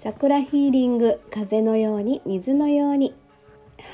[0.00, 3.14] チャクラヒーリング風のように水のように。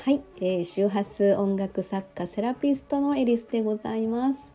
[0.05, 4.53] はい、えー、周波数音楽作家セラピストのエリスでございます。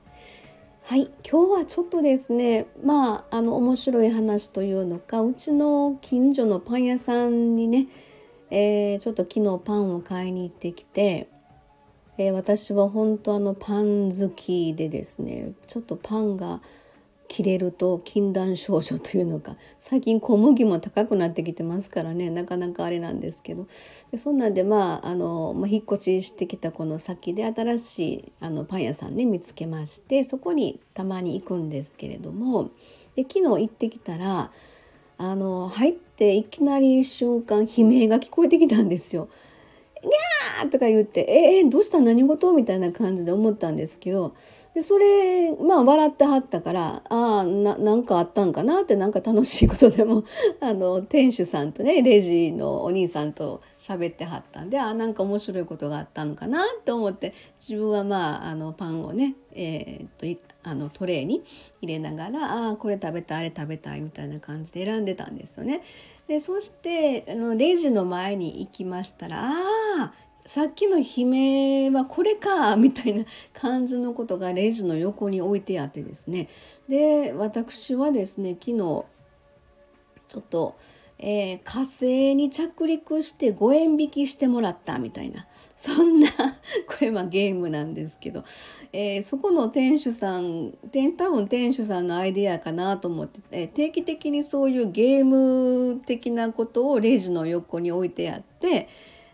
[0.84, 7.86] はい今日はちょっとですねまああの面白い話というのかうちの近所のパン屋さんにね、
[8.48, 11.28] えー、ちょっと昨日パンを買いに行ってきて
[12.16, 16.62] えー、私は本当あのパン好きでですねちょっとパンが
[17.32, 22.28] 切れると禁断症状というのか最近小麦も高くなってきてますからね。
[22.28, 23.66] なかなかあれなんですけど。
[24.10, 32.68] でそんなんでまああの、まあ、引っ越ししてきたこの先で新しいあのパン屋さんね見つけましてそこにたまに行くんですけれども。
[33.16, 34.52] で昨日行ってきたら
[35.16, 39.28] あの入っていきなり瞬間悲鳴が聞こえてきたんですよ。
[40.02, 40.68] ギャー！
[40.68, 41.24] とか言って
[41.62, 42.00] 「えー、どうした？
[42.00, 44.34] 何事?」みたいな感じで思ったんですけど
[44.74, 50.24] でそれまあ笑ってはったからああなんかあったんかなってなんか楽しいことでも
[50.60, 61.42] あの店主さんとねレジのお兄さんと喋ってはったんであなんか面白いことがあったのかなと思って自分はまああのパンをね、えー、っとあのトレーに
[61.82, 65.82] 入れながらあこれ食べたいあれ食べたいみたいな感じで選んでたんですよね。
[66.28, 69.52] でそしてあのレジの前に行きましたらあ
[69.98, 70.12] あ
[70.44, 76.48] さっきの悲鳴はこれかみたいな感じのことがレジの横に置いてあってですね。
[76.88, 79.04] で私はですね昨日ちょ
[80.38, 80.76] っと
[81.24, 85.46] えー、火星に着陸して5円引きしてもらったみたいな。
[85.76, 86.28] そんな
[86.86, 88.44] これはゲームなんですけど、
[88.92, 90.74] えー、そこの店主さん
[91.16, 98.88] 多分店主さんのアイデアかなと思って、えー、定期的にそういうゲーム的なことをレジの横に置いてあって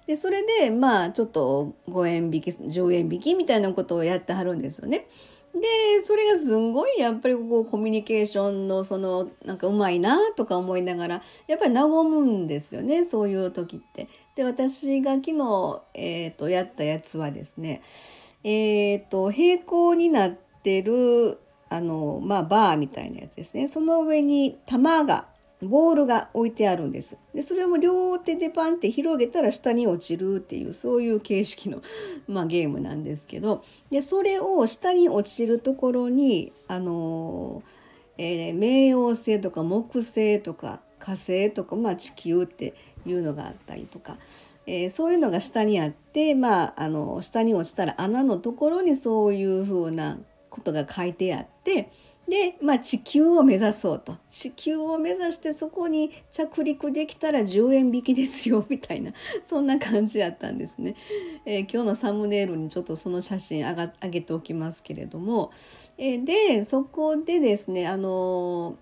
[0.09, 5.07] でそれでまあちょっと5円引き10円引きみたいなことをやってはるんですよね。
[5.53, 14.09] でそれがすんごいやっぱりこうコミュニケーションのそのなんかうまいなとか思いながらやっぱり和むんですよねそういう時って。
[14.35, 17.83] で私が昨日、えーと、やったやつはですね
[18.45, 20.31] えっ、ー、と平行になっ
[20.63, 25.27] てるあのまあバーみたいなやつですねその上に玉が
[25.63, 27.17] ボールが置いてあるんです。
[27.35, 31.83] でそれも両手でパンって広げたら下に落ちるっていうそういう形式の、
[32.29, 37.63] まあ、ゲームなんですけどでそれを下に落ちるところにあの、
[38.19, 42.75] えー、冥王星とか木星とか火星とか、まあ、地球って
[43.05, 44.19] いうのがあったりとか。
[44.71, 50.19] えー、そういうのが下にあって、まあ、あの下に落ちたら穴のところにそういうふうな
[50.51, 51.91] ことが書いてあって
[52.29, 54.17] で、まあ、地球を目指そうと。
[54.29, 59.13] 地球を目指してそこに着陸できたら10円引きですよみたいな
[59.43, 60.95] そんな感じやったんですね、
[61.47, 65.51] えー、今日のサムネイルにちょっとその写真あが上げておきますけれども、
[65.97, 68.77] えー、でそこでですねあの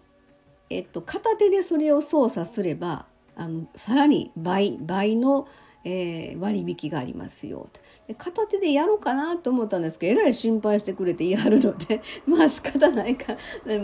[0.68, 3.06] えっと片手でそれを操作すれば
[3.36, 5.46] あのさらに倍倍の
[5.88, 7.80] えー、割引がありますよと。
[8.08, 13.34] で片手でやろうかなと思ったんですけどえらい心配してくれてやるので まあ仕方ないか。
[13.34, 13.36] っ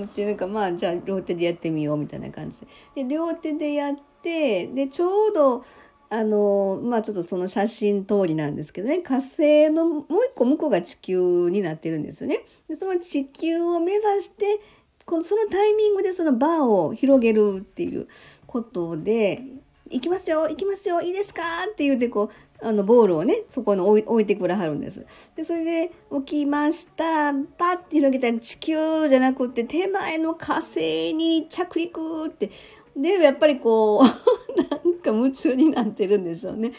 [0.08, 2.62] ていうかまあじゃあ両手でやってみようみたいな感じ
[2.96, 3.04] で。
[3.04, 5.64] で両手でやってでちょうど
[6.10, 12.40] あのまあちょっとその写真通りなんですけどね火星のもう一個向こうが地球になってるんですよね。
[12.68, 14.58] でその地球を目指して
[15.06, 18.08] このそのタイミングでそのバーを広げるっていう
[18.46, 22.30] ことで行きますよ行きますよいいですか?」って言うてこ
[22.62, 25.04] うあのボールをねそこに置いてくれはるんです。
[25.34, 25.92] でそれで
[26.24, 32.50] 起きましたパッて広げたら地球じゃなくって手前の火星に着陸って
[32.96, 34.02] でやっぱりこう
[34.86, 36.72] なんか夢中になってるんでしょうね。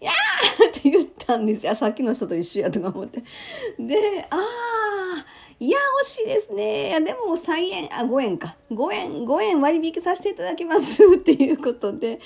[0.00, 3.22] いやーって言ったんですよさっきの人と一緒やとか思って。
[3.78, 5.24] でああ
[5.62, 6.88] いや、惜しいですね。
[6.88, 8.56] いや、でも3円、あ、5円か。
[8.68, 12.18] 5円、5円割引させていただきます っていうことで、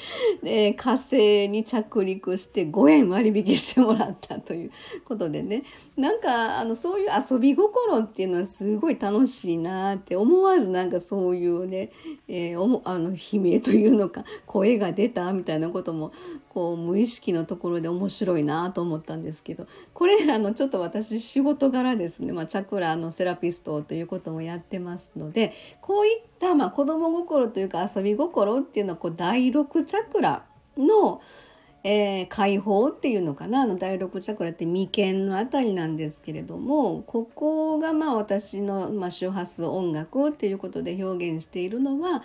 [0.43, 4.71] で火星に着陸して5円割引してもらったという
[5.05, 5.65] ことでね。
[5.99, 11.91] なんか、あの、そういう遊び心っていうのはすごい楽しいなって思わずなんかそういうね、
[12.29, 16.11] えー、おもあの、悲鳴というのか、声が出たみたいなことも、
[16.57, 31.21] こう、無意識のところで面白いなと思ったんですけど、これ、あの、ちょっと私仕事柄ですね、まあ、チャクラのセラピストということもやってますのでこういったまあ子供心というか遊び心っていうのはこう第6チャクラの、
[31.85, 33.63] えー、解放っていうのかな。
[33.63, 42.23] あの第6チャクラって眉間のあたりなんですけれどもここがまあ私の、まあ、周波数音楽っていうことで表現しているのは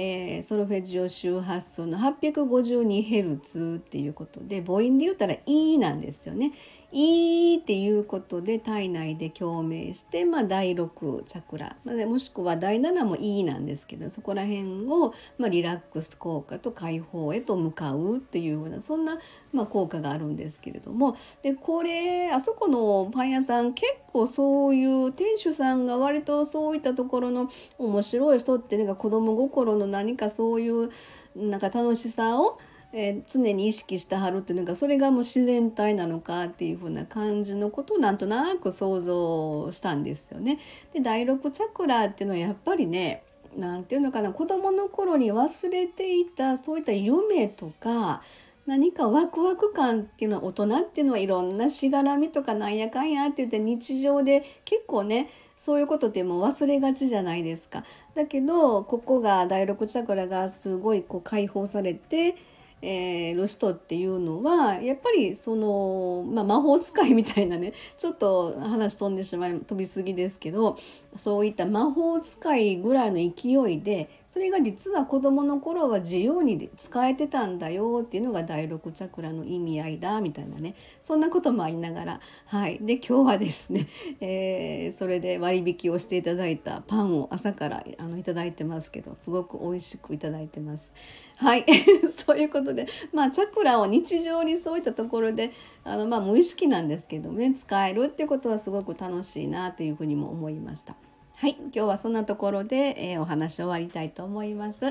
[0.00, 6.52] えー、ソルフェジオ周波数の 852Hz っていうことで母音で言ったら「E」なんですよね。
[6.90, 19.18] いいっていうことで体内で共鳴して、まあ、第6チャクラ、もしくは第7もいいなんですけどそこら辺を、まあ、リラックス効果と解放へと向かうっていうようなそんな、
[19.52, 21.16] まあ、効果があるんですけれども。
[21.42, 27.48] でこれあそこのパン屋さん結構そういう店主さんが割とそういったところの
[27.78, 30.90] 面白い人ってなんか子供心の何かそういう
[31.36, 32.58] なんか楽しさを
[32.92, 40.58] えー、常に意識してはるっていうのがそれがもう自然体なのかっていう風な感じのことをなんとなく想像したんですよね。
[40.94, 43.22] で第6チャクラっていうのはやっぱりね
[43.56, 48.22] 何て言うのかな子どもの頃に忘れていたそういった夢とか
[48.66, 57.84] 何かワクワク感っていうのは大人っていうのはいろんなしがらみとかなんやかんやって言って日常で結構ねそういうことってもう忘れがちじゃないですか。
[58.14, 62.36] だけどここが第6チャクラがすごいこう解放されて
[62.80, 70.76] えー、ルストっていうのはやっぱりその、まあ、魔法使いみたいなねちょっと話飛んでしまい飛びすぎですけど
[71.16, 83.86] そういった魔法使いぐらいの勢いでそれが実は子どもの頃は自由に使えてたんだよっていうのが第6チャクラの意味合いだみたいなねそんなこともありながらはいで今日はですね、
[84.20, 90.92] えー、それで割引をしていただいたパンを朝からあのいただいてますけどすごく美味しくいただいてます。
[91.36, 91.64] はい
[92.26, 95.52] そういうことでまあチャクラを日常にそういったところで
[95.84, 101.07] あの、まあ、無意識なんですけどね使えるっていうことはすごく楽しいなというふうにも思いました。
[101.40, 104.86] はい、今日はそんなところで、えー、お話終わりたいと思います、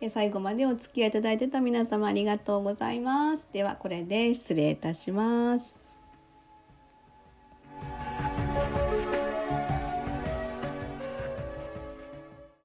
[0.00, 3.48] えー、最後までお付き合いいただいてた皆様ありがとうございます。
[3.52, 5.87] ではこれで失礼いたします。